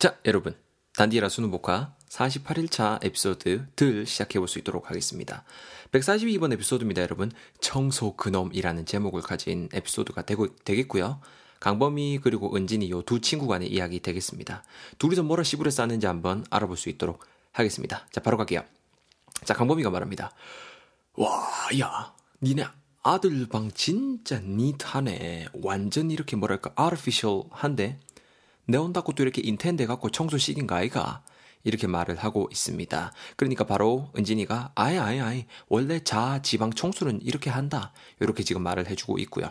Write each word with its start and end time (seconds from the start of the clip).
자, 0.00 0.16
여러분. 0.24 0.54
단디라 0.96 1.28
수능 1.28 1.50
복화 1.50 1.94
48일차 2.08 3.04
에피소드 3.04 3.66
들 3.76 4.06
시작해볼 4.06 4.48
수 4.48 4.58
있도록 4.58 4.88
하겠습니다. 4.88 5.44
142번 5.92 6.50
에피소드입니다, 6.54 7.02
여러분. 7.02 7.30
청소 7.60 8.16
그놈이라는 8.16 8.86
제목을 8.86 9.20
가진 9.20 9.68
에피소드가 9.74 10.22
되고, 10.22 10.56
되겠고요. 10.56 11.20
강범이 11.60 12.20
그리고 12.22 12.56
은진이 12.56 12.90
요 12.90 13.02
두 13.02 13.20
친구 13.20 13.46
간의 13.46 13.70
이야기 13.70 14.00
되겠습니다. 14.00 14.64
둘이서 14.96 15.22
뭐라 15.22 15.42
시부를 15.42 15.70
싸는지 15.70 16.06
한번 16.06 16.46
알아볼 16.48 16.78
수 16.78 16.88
있도록 16.88 17.26
하겠습니다. 17.52 18.06
자, 18.10 18.22
바로 18.22 18.38
갈게요. 18.38 18.64
자, 19.44 19.52
강범이가 19.52 19.90
말합니다. 19.90 20.32
와, 21.16 21.46
야, 21.78 22.14
니네 22.42 22.64
아들 23.02 23.46
방 23.50 23.70
진짜 23.72 24.40
니트하네. 24.40 25.48
완전 25.62 26.10
이렇게 26.10 26.36
뭐랄까, 26.36 26.72
artificial한데? 26.82 28.00
내 28.66 28.78
온다고 28.78 29.12
또 29.12 29.22
이렇게 29.22 29.40
인텐데 29.42 29.86
갖고 29.86 30.10
청소 30.10 30.38
시킨가 30.38 30.76
아이가? 30.76 31.22
이렇게 31.64 31.86
말을 31.86 32.16
하고 32.16 32.48
있습니다. 32.50 33.12
그러니까 33.36 33.64
바로 33.66 34.10
은진이가 34.16 34.72
아예 34.74 34.98
아예 34.98 35.20
아예 35.20 35.46
원래 35.68 36.00
자 36.02 36.40
지방 36.42 36.72
청소는 36.72 37.20
이렇게 37.22 37.50
한다. 37.50 37.92
이렇게 38.20 38.42
지금 38.42 38.62
말을 38.62 38.88
해주고 38.88 39.18
있고요. 39.18 39.50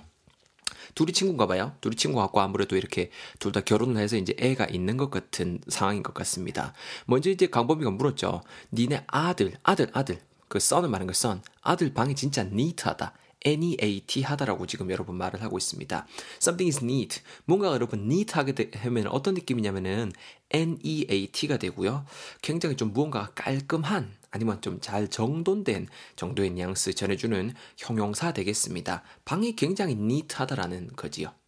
둘이 0.96 1.14
친구인가 1.14 1.46
봐요. 1.46 1.76
둘이 1.82 1.96
친구 1.96 2.20
같고 2.20 2.42
아무래도 2.42 2.76
이렇게 2.76 3.12
둘 3.38 3.52
다 3.52 3.62
결혼을 3.62 3.98
해서 4.02 4.16
이제 4.18 4.34
애가 4.40 4.66
있는 4.66 4.98
것 4.98 5.12
같은 5.12 5.60
상황인 5.68 6.02
것 6.02 6.14
같습니다. 6.16 6.74
먼저 7.06 7.30
이제 7.30 7.48
강범이가 7.48 7.92
물었죠. 7.92 8.42
니네 8.74 9.04
아들, 9.08 9.54
아들, 9.64 9.90
아들. 9.94 10.20
그 10.48 10.60
썬을 10.60 10.90
말하는 10.90 11.08
거 11.08 11.14
썬. 11.14 11.44
아들 11.62 11.94
방이 11.94 12.16
진짜 12.16 12.44
니트하다. 12.44 13.14
NEAT 13.46 14.22
하다라고 14.24 14.68
지금 14.68 14.92
여러분 14.92 15.16
말을 15.16 15.42
하고 15.42 15.58
있습니다. 15.58 16.06
Something 16.42 16.78
is 16.78 16.84
neat. 16.84 17.22
뭔가 17.46 17.68
여러분 17.72 18.02
neat하게 18.02 18.72
하면 18.76 19.08
어떤 19.08 19.34
느낌이냐면은 19.34 20.12
NEAT가 20.52 21.58
되고요. 21.58 22.06
굉장히 22.42 22.76
좀 22.76 22.92
무언가가 22.94 23.32
깔끔한 23.36 24.12
아니면 24.32 24.62
좀 24.62 24.80
잘 24.82 25.08
정돈된 25.08 25.88
정도의 26.16 26.52
뉘앙스 26.52 26.94
전해주는 26.94 27.54
형용사 27.78 28.34
되겠습니다. 28.34 29.04
방이 29.26 29.56
굉장히 29.56 29.94
neat하다라는 29.94 30.92
거지요. 30.96 31.39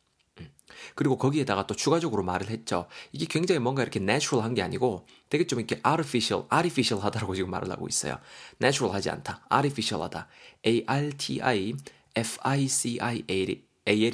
음. 0.71 0.91
그리고 0.95 1.17
거기에다가 1.17 1.67
또 1.67 1.75
추가적으로 1.75 2.23
말을 2.23 2.49
했죠. 2.49 2.87
이게 3.11 3.25
굉장히 3.25 3.59
뭔가 3.59 3.81
이렇게 3.81 3.99
natural 3.99 4.43
한게 4.43 4.61
아니고 4.61 5.05
되게 5.29 5.45
좀 5.47 5.59
이렇게 5.59 5.81
artificial, 5.85 6.47
artificial 6.51 7.03
하다라고 7.03 7.35
지금 7.35 7.51
말을 7.51 7.69
하고 7.71 7.87
있어요. 7.87 8.17
natural 8.61 8.93
하지 8.95 9.09
않다. 9.09 9.45
artificial 9.51 10.03
하다. 10.03 10.27
A-R-T-I, 10.65 11.73
F-I-C-I-A-L이 12.15 13.63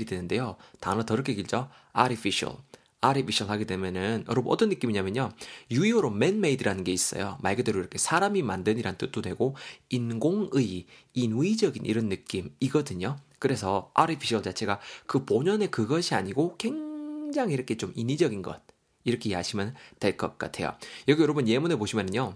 되는데요. 0.05 0.57
단어 0.79 1.03
더럽게 1.03 1.33
길죠? 1.33 1.69
artificial. 1.97 2.57
artificial 3.03 3.51
하게 3.51 3.65
되면은 3.65 4.25
여러분 4.27 4.51
어떤 4.51 4.69
느낌이냐면요. 4.69 5.31
유효로 5.71 6.09
man-made라는 6.09 6.83
게 6.83 6.91
있어요. 6.91 7.37
말 7.41 7.55
그대로 7.55 7.79
이렇게 7.79 7.97
사람이 7.97 8.41
만든이란 8.41 8.97
뜻도 8.97 9.21
되고 9.21 9.55
인공의, 9.89 10.85
인위적인 11.13 11.85
이런 11.85 12.09
느낌이거든요. 12.09 13.17
그래서 13.39 13.91
artificial 13.97 14.43
자체가 14.43 14.79
그 15.05 15.25
본연의 15.25 15.71
그것이 15.71 16.15
아니고 16.15 16.57
굉장히 16.57 17.53
이렇게 17.53 17.77
좀 17.77 17.91
인위적인 17.95 18.41
것 18.41 18.61
이렇게 19.03 19.29
이해하시면 19.29 19.75
될 19.99 20.17
것 20.17 20.37
같아요. 20.37 20.75
여기 21.07 21.21
여러분 21.21 21.47
예문에 21.47 21.75
보시면은요. 21.75 22.35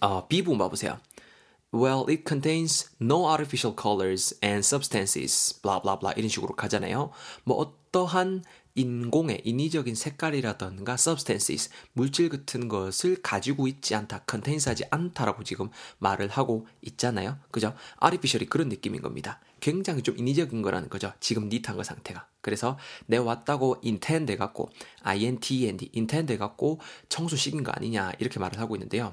어, 0.00 0.28
부분 0.28 0.58
봐보세요. 0.58 0.98
Well, 1.72 2.06
it 2.08 2.24
contains 2.26 2.88
no 2.98 3.26
artificial 3.28 3.76
colors 3.78 4.34
and 4.42 4.60
substances, 4.60 5.60
blah 5.60 5.80
이런 6.16 6.28
식으로 6.28 6.56
가잖아요. 6.56 7.10
뭐 7.44 7.56
어떠한 7.58 8.42
인공의 8.74 9.42
인위적인 9.44 9.94
색깔이라던가 9.94 10.94
substances 10.94 11.68
물질 11.92 12.30
같은 12.30 12.68
것을 12.68 13.20
가지고 13.20 13.66
있지 13.66 13.94
않다, 13.94 14.20
컨테인스하지 14.20 14.84
않다라고 14.90 15.44
지금 15.44 15.68
말을 15.98 16.28
하고 16.28 16.66
있잖아요. 16.82 17.36
그죠? 17.50 17.74
artificial이 18.02 18.48
그런 18.48 18.68
느낌인 18.68 19.02
겁니다. 19.02 19.40
굉장히 19.60 20.02
좀 20.02 20.16
인위적인 20.16 20.62
거라는 20.62 20.88
거죠. 20.88 21.12
지금 21.20 21.48
니트한 21.48 21.76
거 21.76 21.82
상태가. 21.82 22.28
그래서 22.40 22.78
내 23.06 23.18
왔다고 23.18 23.78
intend 23.84 24.32
해갖고 24.32 24.70
intend, 25.04 25.90
intend 25.94 26.32
해갖고 26.32 26.80
청소시킨 27.10 27.62
거 27.62 27.72
아니냐 27.72 28.12
이렇게 28.20 28.38
말을 28.38 28.58
하고 28.58 28.76
있는데요. 28.76 29.12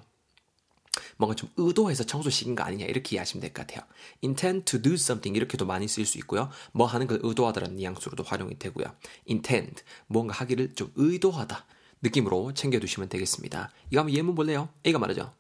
뭔가 1.18 1.36
좀 1.36 1.50
의도해서 1.58 2.04
청소시킨 2.04 2.56
거 2.56 2.64
아니냐 2.64 2.86
이렇게 2.86 3.16
이해하시면 3.16 3.42
될 3.42 3.54
것 3.54 3.66
같아요. 3.68 3.86
intend 4.24 4.66
to 4.66 4.82
do 4.82 4.94
something 4.94 5.36
이렇게도 5.38 5.66
많이 5.66 5.88
쓸수 5.88 6.18
있고요. 6.20 6.50
뭐 6.74 6.88
하는 6.88 7.08
걸 7.08 7.20
의도하다라는 7.24 7.78
뉘앙스로도 7.78 8.24
활용이 8.24 8.60
되고요. 8.60 8.86
intend 9.30 9.84
뭔가 10.08 10.34
하기를 10.34 10.76
좀 10.76 10.92
의도하다 10.96 11.66
느낌으로 12.02 12.54
챙겨두시면 12.54 13.10
되겠습니다. 13.10 13.72
이거 13.92 14.02
한번 14.02 14.16
예문 14.16 14.36
볼래요? 14.36 14.70
A가 14.86 15.00
말하죠. 15.00 15.34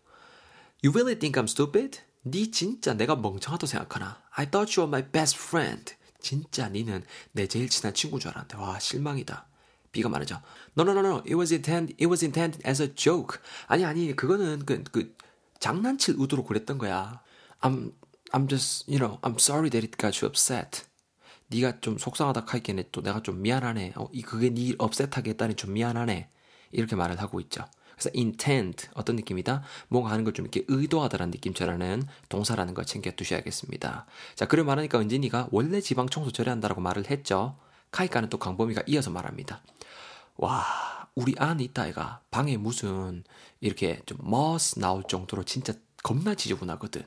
You 0.84 0.91
really 0.94 1.19
think 1.19 1.41
I'm 1.41 1.50
stupid? 1.50 2.00
네 2.24 2.50
진짜 2.52 2.94
내가 2.94 3.16
멍청하다고 3.16 3.68
생각하나? 3.68 4.22
I 4.31 4.50
thought 4.50 4.80
you 4.80 4.88
were 4.88 4.90
my 4.90 5.12
best 5.12 5.38
friend. 5.38 5.94
진짜 6.19 6.69
니는 6.69 7.03
내 7.34 7.47
제일 7.47 7.69
친한 7.69 7.94
친구인 7.94 8.19
줄 8.19 8.31
알았는데 8.31 8.58
와 8.58 8.80
실망이다. 8.80 9.47
B가 9.91 10.09
말하죠. 10.09 10.41
No, 10.78 10.84
no, 10.84 10.91
no, 10.91 11.00
no. 11.08 11.18
It 11.19 11.35
was 11.35 11.53
intended. 11.53 11.94
It 12.02 12.08
was 12.08 12.24
intended 12.25 12.68
as 12.68 12.81
a 12.81 12.94
joke. 12.96 13.40
아니 13.68 13.85
아니 13.85 14.16
그거는 14.16 14.66
그, 14.66 14.84
그 14.91 15.16
장난칠 15.59 16.16
의도로 16.17 16.43
그랬던 16.43 16.77
거야. 16.77 17.21
I'm 17.61 17.93
I'm 18.31 18.49
just 18.49 18.85
you 18.91 18.99
know 18.99 19.19
I'm 19.21 19.35
sorry 19.39 19.69
that 19.69 19.85
it 19.85 19.97
got 19.97 20.23
you 20.23 20.29
upset. 20.29 20.83
네가 21.47 21.79
좀 21.81 21.97
속상하다 21.97 22.45
하기에는 22.47 22.85
또 22.91 23.01
내가 23.01 23.21
좀 23.21 23.41
미안하네. 23.41 23.93
어, 23.97 24.09
이 24.11 24.21
그게 24.21 24.49
네 24.49 24.73
업셋하게 24.77 25.31
했다니 25.31 25.55
좀 25.55 25.73
미안하네. 25.73 26.29
이렇게 26.71 26.95
말을 26.95 27.21
하고 27.21 27.39
있죠. 27.41 27.66
그래서 27.93 28.09
intent 28.16 28.89
어떤 28.93 29.16
느낌이다? 29.16 29.63
뭔가 29.88 30.11
하는 30.11 30.23
걸 30.25 30.33
좀 30.33 30.45
이렇게 30.45 30.66
의도하다라는 30.67 31.31
느낌처럼는 31.31 32.03
동사라는 32.29 32.73
걸 32.73 32.85
챙겨 32.85 33.11
두셔야겠습니다. 33.11 34.05
자, 34.35 34.45
그래 34.47 34.66
말하니까 34.66 34.99
은진이가 34.99 35.49
원래 35.51 35.79
지 35.81 35.91
방 35.91 36.09
청소 36.09 36.31
잘해 36.31 36.51
한다라고 36.51 36.81
말을 36.81 37.09
했죠. 37.09 37.57
카니까는 37.91 38.29
또 38.29 38.37
강범이가 38.37 38.83
이어서 38.87 39.11
말합니다. 39.11 39.61
와, 40.37 41.04
우리 41.16 41.34
안 41.38 41.62
있다 41.62 41.88
아이가 41.88 42.22
방에 42.30 42.58
무슨 42.58 43.24
이렇게 43.62 44.02
좀 44.06 44.18
moss 44.22 44.79
나올 44.80 45.03
정도로 45.08 45.44
진짜 45.44 45.74
겁나 46.03 46.36
지저분하거든. 46.36 47.03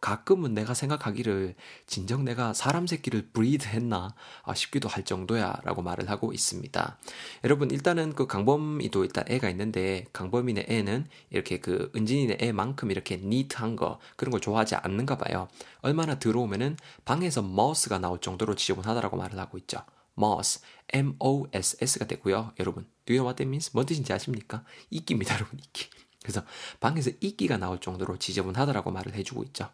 가끔은 0.00 0.54
내가 0.54 0.74
생각하기를 0.74 1.56
진정 1.86 2.24
내가 2.24 2.52
사람 2.52 2.86
새끼를 2.86 3.30
breed 3.32 3.66
했나 3.66 4.14
아, 4.44 4.54
싶기도 4.54 4.88
할 4.88 5.04
정도야 5.04 5.60
라고 5.64 5.82
말을 5.82 6.08
하고 6.08 6.32
있습니다. 6.32 6.98
여러분 7.44 7.70
일단은 7.70 8.14
그 8.14 8.28
강범이도 8.28 9.04
일단 9.04 9.24
애가 9.28 9.50
있는데 9.50 10.06
강범이네 10.12 10.66
애는 10.68 11.06
이렇게 11.30 11.58
그 11.58 11.90
은진이네 11.96 12.38
애만큼 12.40 12.92
이렇게 12.92 13.16
neat한 13.16 13.74
거 13.74 13.98
그런 14.16 14.30
걸 14.30 14.40
좋아하지 14.40 14.76
않는가 14.76 15.18
봐요. 15.18 15.48
얼마나 15.80 16.18
들어오면은 16.18 16.76
방에서 17.04 17.42
머스가 17.42 17.98
나올 17.98 18.20
정도로 18.20 18.54
지저분하다라고 18.54 19.16
말을 19.16 19.38
하고 19.38 19.58
있죠. 19.58 19.82
Moss, 20.18 20.60
M-O-S-S가 20.92 22.06
되고요. 22.06 22.52
여러분, 22.58 22.86
do 23.06 23.14
you 23.14 23.20
know 23.20 23.26
what 23.26 23.36
that 23.36 23.48
means? 23.48 23.70
뭔 23.72 23.86
뜻인지 23.86 24.12
아십니까? 24.12 24.64
이끼입니다, 24.90 25.34
여러분, 25.36 25.58
이끼. 25.58 25.88
그래서 26.22 26.42
방에서 26.80 27.10
이끼가 27.20 27.56
나올 27.56 27.80
정도로 27.80 28.18
지저분하다라고 28.18 28.90
말을 28.90 29.14
해주고 29.14 29.44
있죠. 29.44 29.70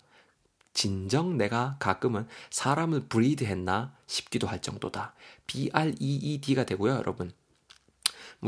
진정 0.73 1.39
내가 1.39 1.77
가끔은 1.79 2.27
사람을 2.51 3.09
브리드 3.09 3.45
했나 3.45 3.97
싶기도 4.07 4.47
할 4.47 4.61
정도다. 4.61 5.15
B-R-E-E-D가 5.47 6.65
되고요, 6.65 6.95
여러분. 6.95 7.33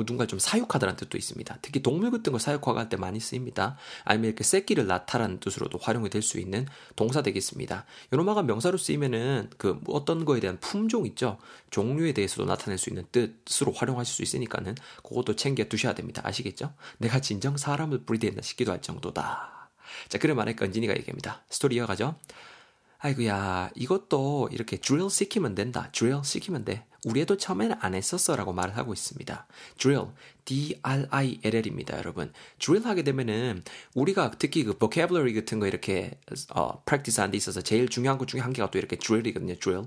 누군가 0.05 0.27
좀 0.27 0.39
사육하다라는 0.39 0.97
뜻도 0.97 1.17
있습니다. 1.17 1.59
특히 1.63 1.83
동물 1.83 2.11
같은 2.11 2.33
거 2.33 2.39
사육화할 2.39 2.89
때 2.89 2.97
많이 2.97 3.21
쓰입니다. 3.21 3.77
아니면 4.05 4.29
이렇게 4.29 4.45
새끼를 4.45 4.87
낳다라는 4.87 5.41
뜻으로도 5.41 5.79
활용이 5.79 6.11
될 6.11 6.23
수 6.27 6.39
있는 6.41 6.67
동사 6.97 7.23
되겠습니다. 7.23 7.87
요노마가 8.13 8.43
명사로 8.43 8.77
쓰이면은 8.79 9.49
그 9.57 9.81
어떤 9.87 10.25
거에 10.25 10.41
대한 10.41 10.59
품종 10.61 11.07
있죠. 11.07 11.39
종류에 11.71 12.13
대해서도 12.13 12.45
나타낼 12.45 12.79
수 12.79 12.91
있는 12.91 13.05
뜻으로 13.13 13.73
활용하실 13.73 14.15
수 14.15 14.23
있으니까는 14.23 14.75
그것도 15.05 15.37
챙겨 15.37 15.65
두셔야 15.65 15.95
됩니다. 15.95 16.23
아시겠죠? 16.25 16.75
내가 16.99 17.21
진정 17.21 17.57
사람을 17.57 18.05
브리드했나 18.05 18.43
싶기도 18.43 18.73
할 18.73 18.83
정도다. 18.83 19.71
자, 20.09 20.19
그래 20.19 20.35
말하니까 20.35 20.67
은진이가 20.67 20.97
얘기합니다. 20.97 21.45
스토리 21.49 21.77
이어가죠. 21.77 22.17
아이고야, 22.99 23.71
이것도 23.75 24.49
이렇게 24.53 24.79
drill 24.79 25.11
시키면 25.11 25.55
된다. 25.55 25.91
drill 25.93 26.25
시키면 26.25 26.65
돼. 26.65 26.87
우리 27.05 27.21
애도 27.21 27.37
처음에는 27.37 27.77
안 27.81 27.95
했었어 27.95 28.35
라고 28.35 28.53
말을 28.53 28.77
하고 28.77 28.93
있습니다. 28.93 29.47
drill, 29.79 30.09
D-R-I-L-L입니다, 30.45 31.99
여러분. 31.99 32.33
drill 32.59 32.89
하게 32.89 33.03
되면은 33.05 33.63
우리가 33.95 34.33
특히 34.39 34.65
그 34.65 34.77
vocabulary 34.79 35.35
같은 35.35 35.61
거 35.61 35.67
이렇게 35.67 36.19
어, 36.55 36.83
practice 36.85 37.21
하는 37.21 37.31
데 37.31 37.37
있어서 37.37 37.61
제일 37.61 37.89
중요한 37.89 38.19
것 38.19 38.27
중에 38.27 38.41
한 38.41 38.53
개가 38.53 38.71
또 38.71 38.79
이렇게 38.79 38.97
drill이거든요, 38.97 39.55
drill. 39.57 39.87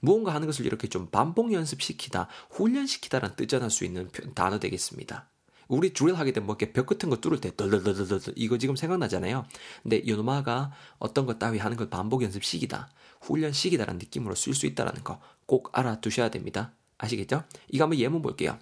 무언가 0.00 0.34
하는 0.34 0.46
것을 0.46 0.66
이렇게 0.66 0.88
좀 0.88 1.06
반복 1.06 1.52
연습시키다, 1.52 2.28
훈련시키다라는 2.50 3.36
뜻 3.36 3.48
전할 3.48 3.70
수 3.70 3.84
있는 3.84 4.10
단어 4.34 4.58
되겠습니다. 4.58 5.30
우리 5.68 5.92
드릴 5.92 6.14
하게 6.14 6.32
되면 6.32 6.46
뭐 6.46 6.56
이렇게 6.58 6.72
벽 6.72 6.86
같은 6.86 7.10
거 7.10 7.16
뚫을 7.16 7.40
때 7.40 7.54
덜덜덜덜 7.54 8.20
이거 8.36 8.58
지금 8.58 8.74
생각나잖아요. 8.74 9.46
근데 9.82 10.02
요노마가 10.06 10.72
어떤 10.98 11.26
것 11.26 11.38
따위 11.38 11.58
하는 11.58 11.76
걸 11.76 11.88
반복 11.90 12.22
연습식이다. 12.22 12.90
훈련식이다라는 13.20 13.98
느낌으로 13.98 14.34
쓸 14.34 14.54
수 14.54 14.66
있다라는 14.66 15.04
거 15.04 15.20
꼭 15.48 15.70
알아두셔야 15.72 16.28
됩니다. 16.28 16.72
아시겠죠? 16.98 17.42
이거 17.68 17.84
한번 17.84 17.98
예문 17.98 18.20
볼게요. 18.20 18.58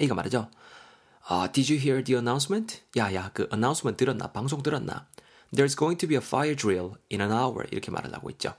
A가 0.00 0.14
말하죠. 0.14 0.50
아, 1.28 1.52
did 1.52 1.70
you 1.70 1.80
hear 1.80 2.02
the 2.02 2.16
announcement? 2.16 2.80
야, 2.96 3.12
야, 3.14 3.30
그 3.34 3.46
announcement 3.52 4.02
들었나? 4.02 4.32
방송 4.32 4.62
들었나? 4.62 5.06
There's 5.54 5.76
going 5.78 5.98
to 5.98 6.08
be 6.08 6.16
a 6.16 6.22
fire 6.24 6.56
drill 6.56 6.94
in 7.12 7.20
an 7.20 7.30
hour. 7.30 7.66
이렇게 7.70 7.90
말을 7.90 8.12
하고 8.14 8.30
있죠. 8.30 8.54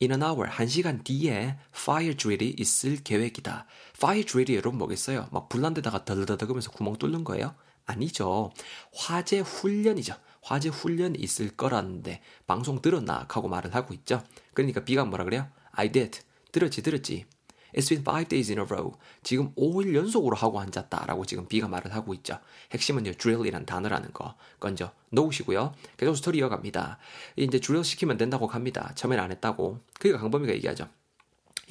In 0.00 0.12
an 0.12 0.22
hour, 0.22 0.48
한 0.48 0.68
시간 0.68 1.02
뒤에 1.02 1.58
fire 1.74 2.16
drill이 2.16 2.54
있을 2.56 2.98
계획이다. 3.02 3.66
fire 3.96 4.24
drill이 4.24 4.56
여러분 4.56 4.78
뭐겠어요? 4.78 5.28
막 5.32 5.48
불난 5.48 5.74
데다가 5.74 6.04
덜덜덜하면서 6.04 6.70
구멍 6.70 6.96
뚫는 6.96 7.24
거예요? 7.24 7.56
아니죠. 7.84 8.52
화재 8.94 9.40
훈련이죠. 9.40 10.14
화재 10.40 10.68
훈련이 10.68 11.18
있을 11.18 11.56
거라는데 11.56 12.22
방송 12.46 12.80
들었나? 12.80 13.26
하고 13.28 13.48
말을 13.48 13.74
하고 13.74 13.92
있죠. 13.94 14.22
그러니까 14.54 14.84
비가 14.84 15.04
뭐라 15.04 15.24
그래요? 15.24 15.48
I 15.72 15.90
did. 15.90 16.20
들었지, 16.52 16.80
들었지. 16.80 17.26
It's 17.74 17.88
been 17.88 18.02
five 18.02 18.28
days 18.28 18.50
in 18.50 18.58
a 18.58 18.64
row. 18.64 18.96
지금 19.22 19.54
5일 19.54 19.94
연속으로 19.94 20.36
하고 20.36 20.60
앉았다라고 20.60 21.26
지금 21.26 21.46
B가 21.48 21.68
말을 21.68 21.94
하고 21.94 22.14
있죠. 22.14 22.38
핵심은요, 22.72 23.12
drill이란 23.14 23.66
단어라는 23.66 24.12
거 24.12 24.34
건져 24.60 24.92
놓으시고요. 25.10 25.74
계속 25.96 26.16
스토리 26.16 26.38
이어갑니다. 26.38 26.98
이제 27.36 27.60
drill 27.60 27.84
시키면 27.84 28.16
된다고 28.16 28.46
갑니다. 28.46 28.92
처음엔 28.94 29.18
안 29.18 29.30
했다고. 29.30 29.80
그러니까 29.98 30.22
강범위가 30.22 30.52
얘기하죠. 30.54 30.88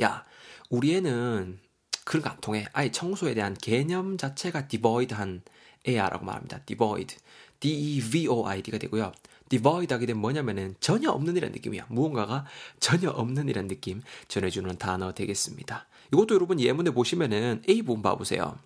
야, 0.01 0.23
우리 0.69 0.95
애는 0.95 1.59
그런 2.05 2.23
거 2.23 2.29
안 2.29 2.39
통해. 2.41 2.65
아예 2.73 2.91
청소에 2.91 3.33
대한 3.33 3.53
개념 3.55 4.17
자체가 4.17 4.67
devoid한 4.67 5.41
애야라고 5.87 6.25
말합니다. 6.25 6.59
devoid. 6.65 7.17
D-E-V-O-I-D가 7.59 8.77
되고요. 8.77 9.11
Devoid 9.49 9.93
하게 9.93 10.05
되면 10.05 10.21
뭐냐면은 10.21 10.75
전혀 10.79 11.09
없는 11.11 11.35
이란 11.37 11.51
느낌이야. 11.51 11.87
무언가가 11.89 12.45
전혀 12.79 13.09
없는 13.09 13.49
이란 13.49 13.67
느낌 13.67 14.01
전해주는 14.27 14.77
단어 14.77 15.13
되겠습니다. 15.13 15.87
이것도 16.13 16.35
여러분 16.35 16.59
예문에 16.59 16.91
보시면은 16.91 17.63
A 17.67 17.81
부분 17.81 18.01
봐보세요. 18.01 18.57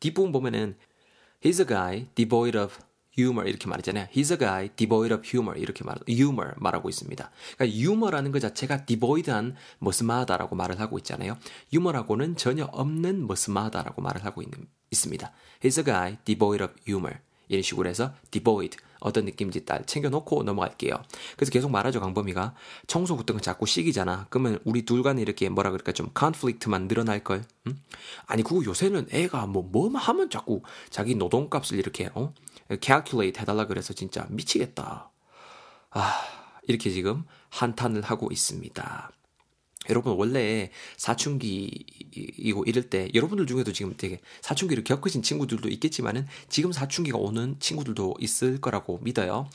D 0.00 0.12
부분 0.12 0.32
보면은 0.32 0.76
He's 1.42 1.60
a 1.60 1.66
guy 1.66 2.06
devoid 2.14 2.56
of 2.56 2.74
humor 3.16 3.48
이렇게 3.48 3.68
말하잖아요. 3.68 4.08
He's 4.12 4.32
a 4.32 4.38
guy 4.38 4.68
devoid 4.76 5.12
of 5.14 5.22
humor 5.26 5.60
이렇게 5.60 5.84
말 5.84 5.96
humor 6.08 6.54
말하고 6.56 6.88
있습니다. 6.88 7.30
그러니까 7.56 7.78
humor라는 7.78 8.32
것 8.32 8.40
자체가 8.40 8.86
devoid한 8.86 9.54
머스마다라고 9.78 10.56
말을 10.56 10.80
하고 10.80 10.98
있잖아요. 10.98 11.36
humor하고는 11.72 12.36
전혀 12.36 12.64
없는 12.64 13.26
머스마다라고 13.26 14.02
말을 14.02 14.24
하고 14.24 14.42
있는 14.42 14.66
있습니다. 14.90 15.32
He's 15.62 15.78
a 15.78 15.84
guy 15.84 16.16
devoid 16.24 16.62
of 16.64 16.72
humor. 16.88 17.18
이런 17.48 17.62
식으로 17.62 17.88
해서 17.88 18.14
devoid 18.30 18.78
어떤 19.04 19.26
느낌인지 19.26 19.66
딱 19.66 19.86
챙겨놓고 19.86 20.42
넘어갈게요. 20.42 20.96
그래서 21.36 21.52
계속 21.52 21.70
말하죠 21.70 22.00
강범위가 22.00 22.54
청소 22.86 23.16
같은 23.16 23.34
건 23.34 23.42
자꾸 23.42 23.66
시기잖아. 23.66 24.26
그러면 24.30 24.58
우리 24.64 24.84
둘 24.84 25.02
간에 25.02 25.20
이렇게 25.20 25.48
뭐라 25.50 25.70
그럴까 25.70 25.92
좀 25.92 26.08
컨플릭트만 26.14 26.88
늘어날 26.88 27.22
걸. 27.22 27.44
응? 27.66 27.76
아니 28.26 28.42
그거 28.42 28.64
요새는 28.64 29.08
애가 29.10 29.46
뭐 29.46 29.62
뭐만 29.62 30.02
하면 30.02 30.30
자꾸 30.30 30.62
자기 30.88 31.14
노동값을 31.14 31.78
이렇게 31.78 32.10
어 32.14 32.32
calculate 32.80 33.40
해달라 33.40 33.66
그래서 33.66 33.92
진짜 33.92 34.26
미치겠다. 34.30 35.10
아 35.90 36.12
이렇게 36.66 36.90
지금 36.90 37.24
한탄을 37.50 38.00
하고 38.02 38.30
있습니다. 38.32 39.10
여러분 39.90 40.14
원래 40.16 40.70
사춘기이고 40.96 42.64
이럴 42.66 42.88
때 42.90 43.10
여러분들 43.14 43.46
중에도 43.46 43.72
지금 43.72 43.94
되게 43.96 44.20
사춘기를 44.40 44.84
겪으신 44.84 45.22
친구들도 45.22 45.68
있겠지만은 45.68 46.26
지금 46.48 46.72
사춘기가 46.72 47.18
오는 47.18 47.56
친구들도 47.60 48.16
있을 48.20 48.60
거라고 48.60 48.98
믿어요. 49.02 49.48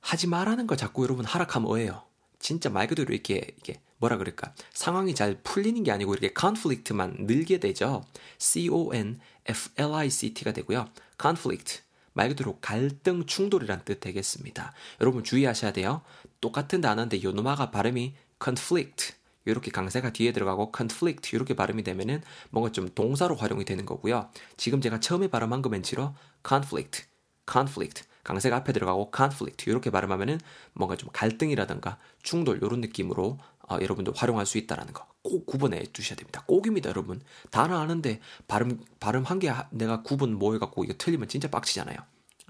하지 0.00 0.26
말라는 0.26 0.66
거 0.66 0.76
자꾸 0.76 1.04
여러분 1.04 1.24
하락하면 1.24 1.68
뭐예요? 1.68 2.02
진짜 2.38 2.70
말 2.70 2.86
그대로 2.86 3.12
이렇게 3.12 3.54
이게 3.58 3.80
뭐라 3.98 4.16
그럴까 4.16 4.54
상황이 4.72 5.14
잘 5.14 5.40
풀리는 5.42 5.82
게 5.82 5.92
아니고 5.92 6.14
이렇게 6.14 6.32
컨플릭트만 6.32 7.16
늘게 7.20 7.60
되죠. 7.60 8.04
C 8.38 8.68
O 8.70 8.94
N 8.94 9.20
F 9.46 9.70
L 9.76 9.92
I 9.92 10.10
C 10.10 10.32
T가 10.32 10.52
되고요. 10.52 10.88
conflict 11.20 11.82
말 12.14 12.30
그대로 12.30 12.58
갈등 12.60 13.26
충돌이란 13.26 13.84
뜻 13.84 14.00
되겠습니다. 14.00 14.72
여러분 15.00 15.22
주의하셔야 15.22 15.72
돼요. 15.72 16.02
똑같은 16.40 16.80
단어인데 16.80 17.22
요노마가 17.22 17.70
발음이 17.70 18.14
conflict 18.42 19.14
이렇게 19.44 19.70
강세가 19.70 20.12
뒤에 20.12 20.32
들어가고 20.32 20.72
conflict 20.76 21.34
이렇게 21.34 21.54
발음이 21.54 21.82
되면은 21.82 22.22
뭔가 22.50 22.72
좀 22.72 22.88
동사로 22.94 23.36
활용이 23.36 23.64
되는 23.64 23.86
거고요. 23.86 24.30
지금 24.56 24.80
제가 24.80 25.00
처음에 25.00 25.28
발음한 25.28 25.62
거 25.62 25.68
맨치로 25.68 26.14
conflict, 26.46 27.04
conflict 27.50 28.04
강세가 28.24 28.56
앞에 28.56 28.72
들어가고 28.72 29.10
conflict 29.16 29.70
이렇게 29.70 29.90
발음하면은 29.90 30.38
뭔가 30.74 30.96
좀 30.96 31.08
갈등이라든가 31.12 31.98
충돌 32.22 32.58
이런 32.62 32.80
느낌으로 32.80 33.38
어, 33.68 33.78
여러분도 33.80 34.12
활용할 34.16 34.46
수 34.46 34.58
있다라는 34.58 34.92
거 34.92 35.10
꼭 35.22 35.46
구분해 35.46 35.84
두셔야 35.92 36.16
됩니다. 36.16 36.42
꼭입니다, 36.46 36.88
여러분. 36.90 37.20
단어 37.50 37.78
아는데 37.78 38.20
발음 38.48 38.80
발음 39.00 39.24
한 39.24 39.38
개 39.38 39.52
내가 39.70 40.02
구분 40.02 40.34
뭐 40.38 40.52
해갖고 40.54 40.84
이거 40.84 40.94
틀리면 40.96 41.28
진짜 41.28 41.48
빡치잖아요. 41.50 41.96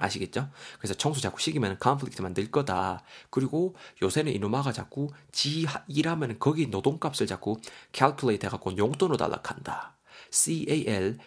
아시겠죠? 0.02 0.50
그래서 0.78 0.94
청소 0.94 1.20
자꾸 1.20 1.40
시키면 1.40 1.78
컨플릭트만 1.78 2.34
늘 2.34 2.50
거다. 2.50 3.02
그리고 3.30 3.74
요새는 4.02 4.32
이놈아가 4.32 4.72
자꾸 4.72 5.10
지 5.32 5.66
일하면 5.88 6.38
거기 6.38 6.66
노동값을 6.66 7.26
자꾸 7.26 7.56
calculate 7.92 8.46
해갖고 8.46 8.76
용돈으로 8.76 9.16
달락한다. 9.16 9.96
C-A-L-C-U-L-A-T-E가 10.30 11.22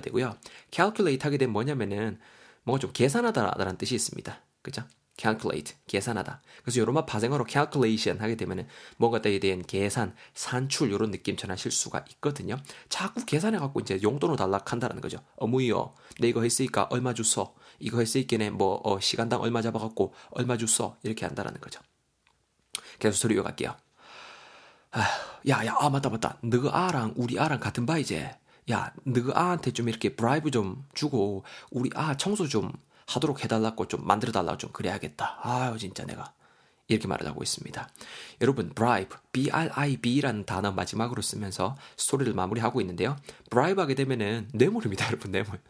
되고요. 0.00 0.36
calculate 0.70 1.24
하게 1.24 1.38
되면 1.38 1.52
뭐냐면은 1.52 2.18
뭔가 2.62 2.80
좀 2.80 2.92
계산하다라는 2.92 3.78
뜻이 3.78 3.94
있습니다. 3.94 4.40
그죠? 4.62 4.84
Calculate, 5.18 5.76
계산하다. 5.86 6.40
그래서 6.62 6.80
요런말 6.80 7.04
파생어로 7.04 7.44
calculation 7.46 8.22
하게 8.22 8.36
되면은 8.36 8.66
뭔가에 8.96 9.38
대한 9.40 9.62
계산, 9.62 10.14
산출 10.32 10.90
요런 10.92 11.10
느낌 11.10 11.36
전하실 11.36 11.72
수가 11.72 12.04
있거든요. 12.12 12.56
자꾸 12.88 13.24
계산해 13.24 13.58
갖고 13.58 13.80
이제 13.80 13.98
용돈으로 14.02 14.36
달락한다는 14.36 15.00
거죠. 15.00 15.18
어무이요. 15.36 15.94
내 16.20 16.28
이거 16.28 16.42
했으니까 16.42 16.86
얼마 16.90 17.12
줬어. 17.12 17.54
이거 17.80 17.98
했으니까 17.98 18.50
뭐 18.50 18.80
어, 18.84 19.00
시간당 19.00 19.40
얼마 19.40 19.60
잡아 19.60 19.78
갖고 19.78 20.14
얼마 20.30 20.56
줬어. 20.56 20.96
이렇게 21.02 21.26
한다라는 21.26 21.60
거죠. 21.60 21.80
계속 22.98 23.18
소리 23.18 23.34
이어갈게요. 23.34 23.76
야, 25.48 25.66
야, 25.66 25.76
아, 25.78 25.90
맞다, 25.90 26.08
맞다. 26.08 26.38
너그 26.42 26.68
아랑 26.68 27.14
우리 27.16 27.38
아랑 27.38 27.60
같은 27.60 27.86
바이제. 27.86 28.36
야, 28.70 28.92
너그 29.04 29.32
아한테 29.34 29.72
좀 29.72 29.88
이렇게 29.88 30.14
브라이브 30.14 30.50
좀 30.50 30.84
주고 30.94 31.44
우리 31.70 31.90
아 31.94 32.16
청소 32.16 32.46
좀 32.46 32.72
하도록 33.08 33.42
해달라고 33.42 33.88
좀 33.88 34.06
만들어달라고 34.06 34.58
좀 34.58 34.70
그래야겠다. 34.70 35.38
아유, 35.42 35.78
진짜 35.78 36.04
내가. 36.04 36.32
이렇게 36.88 37.06
말을 37.06 37.26
하고 37.26 37.42
있습니다. 37.42 37.88
여러분, 38.40 38.70
bribe, 38.74 39.16
B-R-I-B라는 39.32 40.46
단어 40.46 40.72
마지막으로 40.72 41.20
쓰면서 41.20 41.76
스토리를 41.96 42.32
마무리하고 42.32 42.80
있는데요. 42.80 43.16
bribe 43.50 43.80
하게 43.80 43.94
되면은 43.94 44.48
뇌물입니다, 44.54 45.06
여러분, 45.06 45.30
뇌물. 45.30 45.60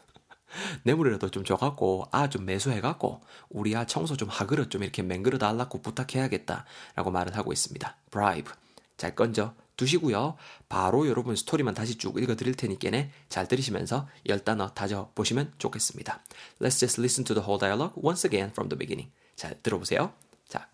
뇌물이라도 0.84 1.30
좀 1.30 1.44
줘갖고, 1.44 2.06
아, 2.12 2.28
좀 2.28 2.44
매수해갖고, 2.44 3.20
우리 3.50 3.74
아 3.76 3.84
청소 3.84 4.16
좀 4.16 4.28
하그릇 4.28 4.70
좀 4.70 4.82
이렇게 4.82 5.02
맹그러 5.02 5.38
달라고 5.38 5.82
부탁해야겠다. 5.82 6.64
라고 6.94 7.10
말을 7.10 7.36
하고 7.36 7.52
있습니다. 7.52 7.96
bribe. 8.10 8.52
잘 8.98 9.14
건져 9.14 9.54
두시고요. 9.78 10.36
바로 10.68 11.08
여러분 11.08 11.36
스토리만 11.36 11.72
다시 11.72 11.96
쭉 11.96 12.20
읽어 12.20 12.34
드릴 12.34 12.54
테니까네 12.54 13.10
잘 13.30 13.48
들으시면서 13.48 14.08
열 14.26 14.44
단어 14.44 14.68
다져 14.74 15.10
보시면 15.14 15.54
좋겠습니다. 15.56 16.20
Let's 16.60 16.78
just 16.80 17.00
listen 17.00 17.24
to 17.24 17.34
the 17.34 17.46
whole 17.46 17.58
dialogue 17.58 17.94
once 17.96 18.28
again 18.28 18.50
from 18.50 18.68
the 18.68 18.76
beginning. 18.76 19.10
잘 19.36 19.54
들어보세요. 19.62 20.12
자. 20.48 20.68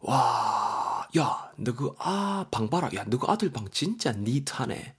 와, 0.00 1.08
야, 1.16 1.52
너 1.56 1.72
그 1.74 1.94
아, 1.98 2.46
방 2.50 2.68
봐라. 2.68 2.90
야, 2.94 3.04
너 3.04 3.16
그 3.18 3.26
아들 3.30 3.50
방 3.52 3.70
진짜 3.70 4.12
니트하네. 4.12 4.94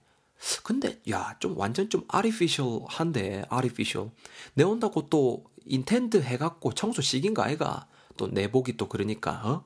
근데 0.62 1.00
야, 1.10 1.36
좀 1.38 1.56
완전 1.58 1.88
좀 1.90 2.04
artificial한데, 2.12 3.44
artificial. 3.52 4.10
내 4.54 4.64
온다고 4.64 5.08
또 5.08 5.44
인텐드 5.66 6.22
해갖고 6.22 6.72
청소 6.72 7.02
시킨 7.02 7.34
거 7.34 7.42
아이가? 7.42 7.86
또 8.16 8.26
내복이 8.28 8.76
또 8.76 8.88
그러니까, 8.88 9.32
어? 9.44 9.64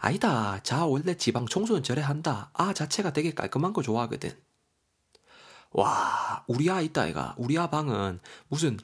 아니다. 0.00 0.62
자, 0.62 0.86
원래 0.86 1.14
지방 1.16 1.46
청소는 1.46 1.82
저래 1.82 2.00
한다. 2.00 2.50
아 2.54 2.72
자체가 2.72 3.12
되게 3.12 3.34
깔끔한 3.34 3.74
거 3.74 3.82
좋아하거든. 3.82 4.34
와, 5.72 6.44
우리 6.48 6.70
아 6.70 6.80
있다, 6.80 7.06
애가. 7.08 7.34
우리 7.38 7.58
아 7.58 7.68
방은 7.68 8.18
무슨, 8.48 8.78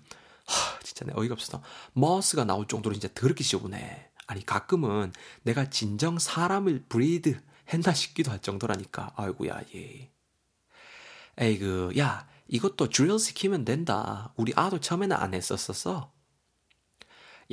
하, 0.46 0.78
진짜 0.82 1.04
내 1.06 1.12
어이가 1.16 1.32
없어. 1.32 1.62
moss가 1.94 2.44
나올 2.44 2.68
정도로 2.68 2.94
진짜 2.94 3.08
더럽게 3.14 3.42
지저분해. 3.42 4.11
아니, 4.26 4.44
가끔은 4.44 5.12
내가 5.42 5.70
진정 5.70 6.18
사람을 6.18 6.85
breed 6.88 7.40
했나 7.73 7.92
싶기도 7.92 8.30
할 8.30 8.40
정도라니까. 8.40 9.12
아이고야, 9.16 9.62
예. 9.75 10.11
에이그, 11.38 11.94
야, 11.99 12.28
이것도 12.49 12.90
드릴 12.90 13.18
시키면 13.18 13.64
된다. 13.64 14.32
우리 14.37 14.52
아도 14.54 14.78
처음에는 14.78 15.16
안 15.16 15.35
했었었어. 15.35 16.12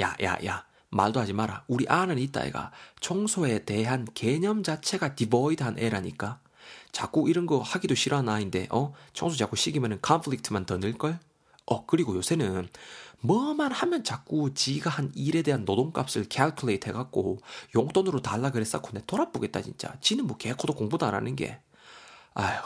야, 0.01 0.15
야, 0.22 0.38
야. 0.46 0.65
말도 0.93 1.19
하지 1.19 1.33
마라. 1.33 1.63
우리 1.67 1.88
아는 1.88 2.17
있다 2.19 2.45
아이가 2.46 2.72
청소에 3.00 3.65
대한 3.65 4.07
개념 4.13 4.63
자체가 4.63 5.15
devoid한 5.15 5.79
애라니까. 5.79 6.39
자꾸 6.91 7.29
이런 7.29 7.45
거 7.45 7.59
하기도 7.59 7.95
싫어하는 7.95 8.31
아이인데 8.31 8.67
어 8.71 8.93
청소 9.13 9.35
자꾸 9.35 9.55
시키면은 9.55 10.00
conflict만 10.01 10.65
더 10.65 10.77
늘걸? 10.77 11.19
어 11.65 11.85
그리고 11.85 12.15
요새는 12.15 12.69
뭐만 13.21 13.71
하면 13.71 14.03
자꾸 14.03 14.53
지가 14.53 14.89
한 14.89 15.12
일에 15.15 15.41
대한 15.41 15.65
노동값을 15.65 16.25
calculate 16.25 16.88
해갖고 16.88 17.39
용돈으로 17.75 18.21
달라 18.21 18.51
그랬었고 18.51 18.91
내 18.93 19.01
돌아보겠다 19.07 19.62
진짜. 19.62 19.95
지는 20.01 20.27
뭐 20.27 20.38
개코도 20.38 20.73
공부도 20.73 21.05
안 21.05 21.15
하는 21.15 21.35
게. 21.35 21.59
아휴 22.35 22.62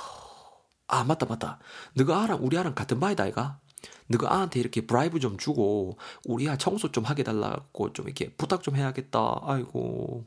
아, 0.88 1.04
맞다, 1.04 1.26
맞다. 1.26 1.60
너거 1.96 2.24
아랑, 2.24 2.40
우리 2.42 2.58
아랑 2.58 2.74
같은 2.74 3.00
반이다, 3.00 3.24
아이가? 3.26 3.60
너거 4.08 4.34
아한테 4.34 4.60
이렇게 4.60 4.82
bribe 4.86 5.20
좀 5.20 5.38
주고, 5.38 5.98
우리 6.26 6.50
아 6.50 6.58
청소 6.58 6.92
좀 6.92 7.04
하게 7.04 7.24
달라고 7.24 7.94
좀 7.94 8.06
이렇게 8.06 8.30
부탁 8.36 8.64
좀 8.64 8.76
해야겠다. 8.76 9.40
아이고. 9.44 10.26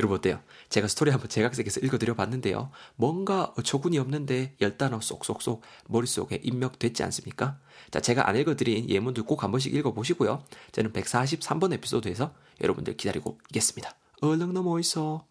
여러분 0.00 0.18
어때요? 0.18 0.40
제가 0.68 0.88
스토리 0.88 1.10
한번 1.10 1.28
재각색해서 1.28 1.80
읽어드려 1.80 2.14
봤는데요. 2.14 2.70
뭔가 2.96 3.52
어처구니 3.56 3.98
없는데 3.98 4.56
열 4.60 4.76
단어 4.76 5.00
쏙쏙쏙 5.00 5.62
머릿속에 5.88 6.40
입력됐지 6.42 7.02
않습니까? 7.04 7.58
자, 7.90 8.00
제가 8.00 8.28
안 8.28 8.36
읽어드린 8.36 8.88
예문들 8.90 9.24
꼭 9.24 9.42
한 9.44 9.50
번씩 9.52 9.74
읽어보시고요. 9.74 10.44
저는 10.72 10.92
143번 10.92 11.72
에피소드에서 11.74 12.34
여러분들 12.60 12.96
기다리고 12.96 13.38
있겠습니다. 13.48 13.94
얼른 14.22 14.52
넘어 14.52 14.78
있어. 14.80 15.24